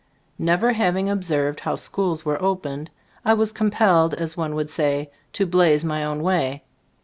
Never 0.39 0.73
having 0.73 1.11
observed 1.11 1.59
how 1.59 1.75
schools 1.75 2.25
were 2.25 2.41
opened, 2.41 2.89
I 3.23 3.35
was 3.35 3.51
compelled, 3.51 4.15
as 4.15 4.35
one 4.35 4.55
would 4.55 4.71
say, 4.71 5.11
to 5.33 5.45
"blaze 5.45 5.85
my 5.85 6.03
own 6.03 6.23
way." 6.23 6.63